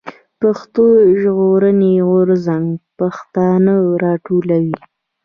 [0.41, 2.67] پښتون ژغورني غورځنګ
[2.99, 3.73] پښتانه
[4.03, 4.77] راټولوي.